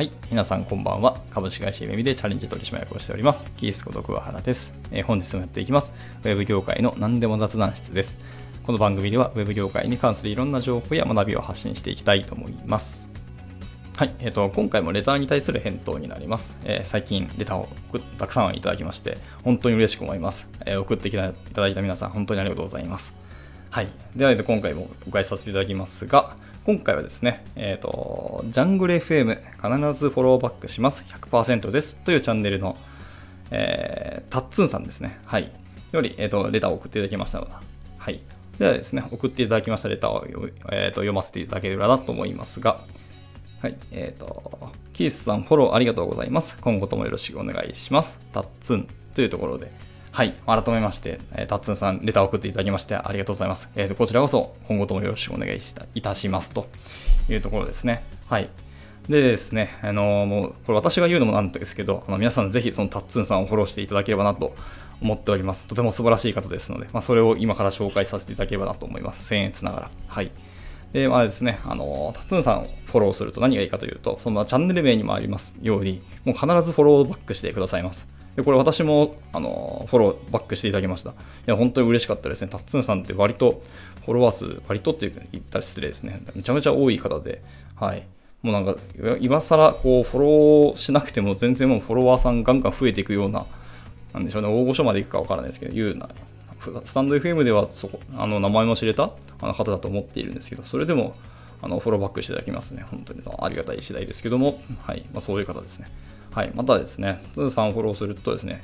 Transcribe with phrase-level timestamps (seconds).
[0.00, 0.10] はい。
[0.30, 1.20] 皆さんこんばんは。
[1.30, 3.44] 株式会社メミでチャレンジ取締役をしております。
[3.58, 5.92] キースこと桑原です、えー、本日もやっていきます。
[6.24, 8.16] ウェブ業界の何でも雑談室です。
[8.62, 13.04] この番組ではウェブ業界に関するいろんな情報や学びを発信していきたいと思います。
[13.98, 14.14] はい。
[14.20, 16.50] えっ、ー、と、今回もレターに対する返答になります。
[16.64, 17.68] えー、最近レターを
[18.16, 20.46] たくさんいただきまして、本当に嬉しく思います。
[20.64, 23.12] え送っていただいた皆さん、本当にありがとうございます。
[23.68, 23.88] はい。
[24.16, 26.34] では、今回もお返しさせていただきますが、
[26.66, 32.76] 今回はですね、えっ、ー、と、ジャングル FM 必ずフォローバックします100%ですというチャンネルの、
[33.50, 35.18] えー、タッツンさんですね。
[35.24, 35.50] はい。
[35.92, 37.52] より、えっ、ー、と、レターを送っていただきましたので、
[37.96, 38.20] はい。
[38.58, 40.26] ではですね、送っていただきましたレターを、
[40.70, 42.82] えーと、読ませていただければなと思いますが、
[43.62, 43.76] はい。
[43.90, 46.58] えっ、ー、と、キースさんフォローありがとうございます。
[46.60, 48.18] 今後ともよろしくお願いします。
[48.32, 49.72] タッツンというところで、
[50.12, 50.34] はい。
[50.44, 53.68] 改めまして、えー、タッツンさん、レターを送っていただきましてありがとうございます。
[53.76, 56.66] えっ、ー、と、こちらこそ、今後ともよろしくお願いしたいたしますと
[57.28, 58.02] いうところですね。
[58.28, 58.48] はい。
[59.08, 64.54] でですね、あのー、もう、これ私が言うのもなんですけど、あの皆さんぜひそのタッツンさんをフォローしていただければなと
[65.00, 65.68] 思っております。
[65.68, 69.32] とても素晴らしい方ですので、まあ、それを今から紹介させていただければなと思います。
[69.32, 69.90] 僭越ながら。
[70.08, 70.30] はい。
[70.92, 78.06] で、まあですね、あの、タツンさんをフォローすると何がいいかというと、そのチャンネル名にもありますように、もう必ずフォローバックしてくださいます。
[78.40, 81.10] で、これ私も、あの、フォローバックしていただきました。
[81.10, 82.48] いや、本当に嬉しかったですね。
[82.50, 83.62] タッツンさんって割と、
[84.06, 86.22] フォロワー数、割とって言ったら失礼ですね。
[86.34, 87.42] めちゃめちゃ多い方で、
[87.76, 88.02] はい。
[88.42, 88.76] もうなんか、
[89.20, 93.44] 今更、こう、フォローしなくても全然もうフォロワーさんガンガン増えていくような、
[94.14, 96.08] なんでしょうね、大御所まで行くかわからないですけど、言うな、
[96.86, 99.10] スタンド FM ではそこ、あの、名前も知れた
[99.40, 101.14] あの方だと思っているんですけど、それでも、
[101.60, 102.86] あの、フォローバックしていただきますね。
[102.90, 105.04] 本当にありがたい次第ですけども、はい。
[105.12, 105.88] まあ、そういう方ですね。
[106.32, 106.52] はい。
[106.54, 108.62] またですね、ズーさんをフォローするとですね、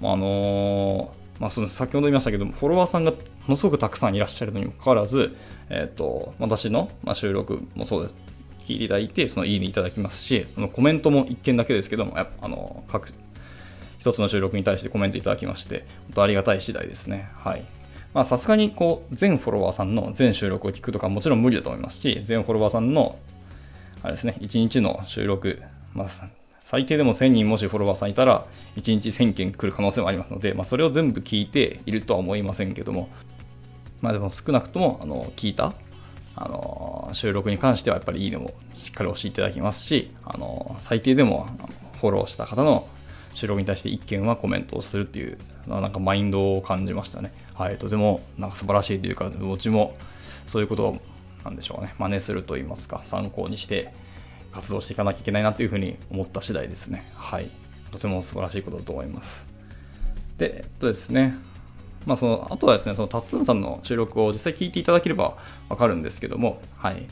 [0.00, 5.36] あのー、まあ、その先ほど言いましたけど、フォロワーさんがものすごくたくさんいらっしゃるのにもかかわらず、
[5.70, 8.14] えっ、ー、と、私の、ま、収録もそうです。
[8.66, 13.12] 聞いていただいて、そのいいねいただきますし、そのコメントも一件だけですけども、やっぱあの、各、
[13.98, 17.30] 一つの収録に対してコメントいただきまして、本当ありがたい次第ですね。
[17.36, 17.64] はい。
[18.14, 23.18] まあさすがにこう、全フォロワーさんの全収録を聞くとかもちろん無理だと思いますし、全フォロワーさんの、
[24.02, 25.62] あれですね、1日の収録、
[25.94, 26.08] まあ
[26.70, 28.46] 最低でも1000人もしフォロワーさんいたら、
[28.76, 33.08] 1日1000件来る可能性もありますので、まあ、それを全部聞いているとは思いませんけども、
[34.02, 35.72] まあでも少なくとも、あの、聞いた、
[36.36, 41.48] あの、収録に関してはやっぱりいいねもしっかり押していただきますし、あの、最低でも
[42.02, 42.86] フォローした方の
[43.32, 47.32] 収録に対して1件はコメントをするっていう、なんかマインドを感じましたね。
[47.54, 49.96] はい、とてもなんか素晴らしいというか、どっちも
[50.44, 51.00] そういうことを、
[51.46, 53.90] なんでしょうね、真似すると言いますか、参考にして、
[54.52, 57.10] 活動していかなきゃいけないなというふうに思った次第ですね。
[57.14, 57.50] はい。
[57.90, 59.44] とても素晴らしいことだと思います。
[60.36, 61.34] で、えっとですね、
[62.06, 65.36] まあ、その、あとはですね、そのタッツンさんの収録を実際聞いていただければ
[65.68, 67.06] わかるんですけども、はい。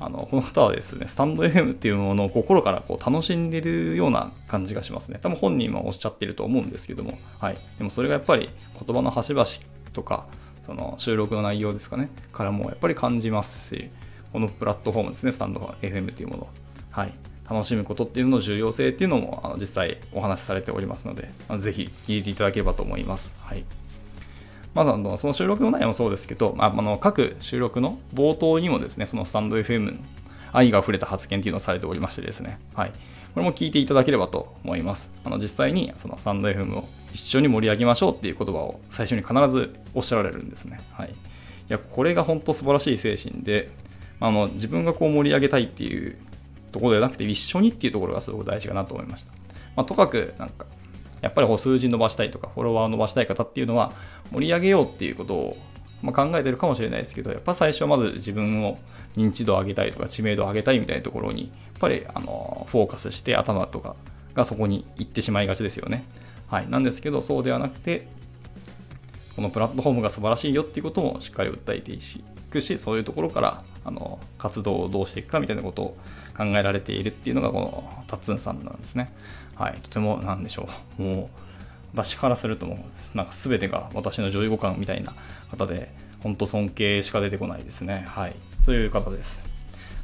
[0.00, 5.18] あの、この方はですね、スタンド FM っていうものを心からこう楽しんでるような感じがしますね。
[5.20, 7.58] 多分本人もおっしゃってると思うんですけども、はい。
[7.76, 8.48] でもそれがやっぱり
[8.84, 9.46] 言葉の端々
[9.92, 10.26] とか、
[10.64, 13.90] その収録の内容ですかね、からもやっぱり感じますし、
[14.32, 16.48] このプラットフォームですね、スタンド FM っていうもの。
[16.90, 17.12] はい、
[17.48, 23.32] 楽しむことっていうのの重要性っていうのもあの実際お話しされておりますので、あのぜひ聞いていただければと思います。
[23.38, 23.64] はい。
[24.74, 29.98] まずあの、その収録の内容もそうですけど、まあ、あの各収録の冒頭にもですね、そのスタンド FM
[30.52, 32.92] 愛が溢れた発言っていうのをされておりましてですね、はい。
[33.34, 35.08] これも聞いていただければと思います。
[35.24, 40.80] あの、実際にそのスタンド FM を一緒に盛り上げましょうっていう言葉を最初に必ずおっしゃられるんですね。
[40.92, 41.10] はい。
[41.10, 41.12] い
[41.68, 43.70] や、これが本当素晴らしい精神で、
[44.20, 46.16] あの、自分がこう盛り上げたいっていう
[46.72, 49.32] ところではなくて一緒にっていうところがすごく大事かなと思いました。
[49.76, 50.66] まあ、とかく、なんか、
[51.20, 53.92] やっぱりこう数字伸ばしたいとか、フォロワーを伸ばしたい方っていうのは、
[54.32, 55.56] 盛り上げようっていうことを、
[56.02, 58.78] ま、考えてるかもしれないですけど、やっぱ最初はまず自分を
[59.16, 63.96] 認知度を上げたいとか、知名度を上げたいみたいなところに、やっぱり、あの、フォーカスして頭とか
[64.34, 66.06] がそこに行ってしまいがちですよね。
[66.48, 66.70] はい。
[66.70, 68.08] なんですけど、そうではなくて、
[69.36, 75.96] このプラットフォームが素晴らしいよっていうこともしっかり訴えていいしくし、そういうところから、あの、活動をどうしていくかみたいなことを
[76.36, 79.12] 考えられているっていうのがこのタッツンさんなんですね。
[79.54, 81.02] はい、とてもなんでしょう。
[81.02, 81.28] もう
[81.92, 85.14] 私からするともうなんか全てが私の上位互換みたいな
[85.50, 85.92] 方で、
[86.22, 88.04] 本当尊敬しか出てこないですね。
[88.06, 88.36] はい。
[88.62, 89.40] そういう方です。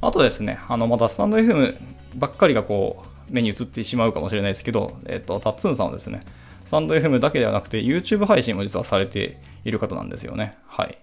[0.00, 1.76] あとですね、あの、またスタンド FM
[2.16, 6.20] ばっかりがこう、目に映ってしまうかもしれないですけど、えっ、と、タッツンさんはですね、
[6.66, 10.56] スタンド FM だけではなくて YouTube 配信も実はされている方なんですよね。
[10.66, 10.98] はい。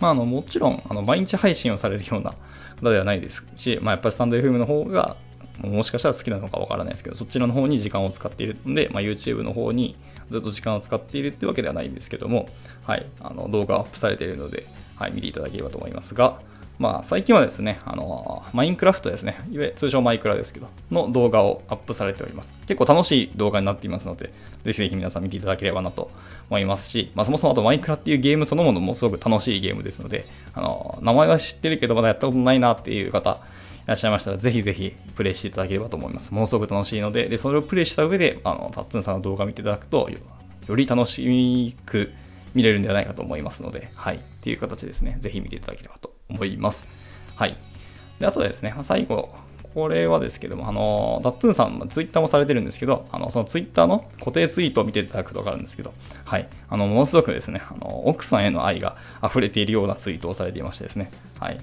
[0.00, 2.34] まあ、あの、もちろん、あの、毎日配信をされるような
[2.80, 5.16] 方ではないですし、まあ、やっぱりスタンド FM の方が、
[5.58, 9.94] もしかしたら好きなのかわからないですけど、そちらの方に時間を使っているので、まあ、YouTube の方に
[10.30, 12.48] ずっと時間を使っているってわけではないんですけども、
[12.84, 14.64] はい、あの動画アップされているので、
[14.96, 16.40] はい、見ていただければと思いますが、
[16.80, 22.50] まあ、最近はですね、あの、マインクラフトですね、いわゆる通称マイクラですけど、の動画をアップされております。
[22.66, 24.32] 結構楽しい動画になっていますので、
[24.64, 26.10] ぜひぜひ皆さん見ていただければなと
[26.48, 30.24] 思いますし、まあ、そもそもあとマイクラっていうゲームそのものもすごく楽しいゲームですので、
[30.54, 33.42] あの、名前は知ってるけどまだやったことないなっていう方、
[33.84, 36.32] いらっしゃいましたら、ぜひぜひプレイしていただければと思います。
[36.32, 40.08] ものすごく楽しいので、で、それをプレイした上で、あの、タッツンさんの動画を見ていただくと、
[40.66, 42.10] より楽しく
[42.54, 44.16] 見れるんではないかと思いますので、はい。
[44.16, 45.18] っていう形ですね。
[45.20, 46.86] ぜひ見ていただければと思います。
[47.36, 47.56] はい。
[48.18, 49.34] で、あとですね、最後、
[49.74, 55.92] これはですけども、あの、ダットゥンさん、ツイッターもされてるんですけど、あの、そのツイッターの固定ツイートを見ていただくとわかるんですけど、
[56.24, 56.48] はい。
[56.68, 61.60] あの、ものすごくですね、あの、奥さんへの愛が溢れているようなツイートをされていましてですね、はい。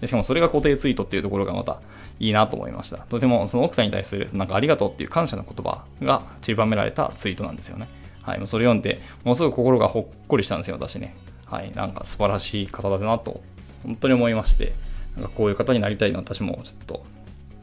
[0.00, 1.80] でしかもそれが固定ツイートっていうところがまた
[2.20, 2.98] いいなと思いました。
[2.98, 7.88] とてもその奥さんに対するなんかありがとうっていう感謝の言葉が散りばめられたツイートなんですよね。
[8.28, 8.46] はい。
[8.46, 11.16] それ読んで、ものすごく心がほっこりしたんですよ、私ね。
[11.46, 11.72] はい。
[11.74, 13.40] なんか素晴らしい方だなと、
[13.84, 14.74] 本当に思いまして、
[15.16, 17.04] なんかこういう方になりたいの私もちょっと、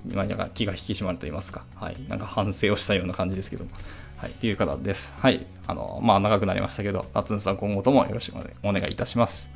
[0.09, 3.71] 今なんか気が引き締まると言いますか、はい、なんか反省をしたような感じですけども、
[4.17, 5.13] はい、っていう方です。
[5.19, 9.51] はい、あの、まあ長くなりましたけど、夏ンさん今後ともよろしくお願いいたします。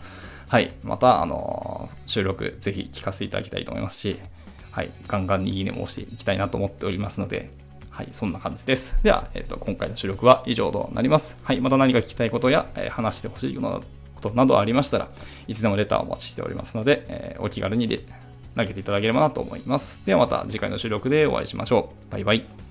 [0.47, 4.17] はい、また、あの、収録ぜひ聞かせていただきたいと思いますし、
[4.71, 7.49] はい、ガンガンにいいねも押していきたいなと思っておりますので、
[7.99, 8.95] はい、そんな感じです。
[9.03, 11.35] では、えっ、ー、と、今回の収録は以上となります。
[11.43, 13.81] はい、また何か聞きたいことや、えー、話してほしいこ
[14.21, 15.09] となどありましたら
[15.49, 17.89] いつでもレターをお待ちしておりますので、えー、お気軽に
[18.55, 19.99] 投げていただければなと思います。
[20.05, 22.11] ではまた次回の収録でお会いしましょう。
[22.13, 22.68] バイバイ。